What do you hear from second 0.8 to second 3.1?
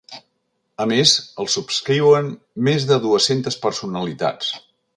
A més, el subscriuen més de